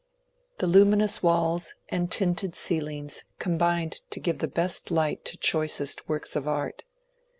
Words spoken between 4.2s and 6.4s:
the best light to choicest works